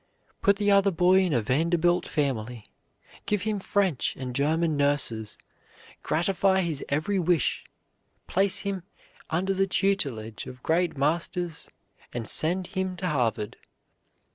Put 0.41 0.55
the 0.55 0.71
other 0.71 0.89
boy 0.89 1.19
in 1.19 1.31
a 1.31 1.43
Vanderbilt 1.43 2.07
family. 2.07 2.65
Give 3.27 3.43
him 3.43 3.59
French 3.59 4.15
and 4.15 4.35
German 4.35 4.75
nurses; 4.75 5.37
gratify 6.01 6.61
his 6.61 6.83
every 6.89 7.19
wish. 7.19 7.63
Place 8.25 8.57
him 8.65 8.81
under 9.29 9.53
the 9.53 9.67
tutelage 9.67 10.47
of 10.47 10.63
great 10.63 10.97
masters 10.97 11.69
and 12.11 12.27
send 12.27 12.65
him 12.73 12.95
to 12.97 13.09
Harvard. 13.09 13.57